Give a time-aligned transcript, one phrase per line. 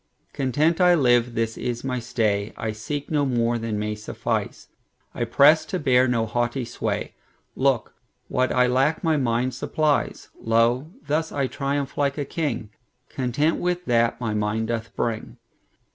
[0.33, 5.77] Content I live, this is my stay;I seek no more than may suffice;I press to
[5.77, 7.13] bear no haughty sway;
[7.55, 7.93] Look,
[8.27, 10.29] what I lack my mind supplies.
[10.39, 12.71] Lo, thus I triumph like a king,
[13.09, 15.37] Content with that my mind doth bring.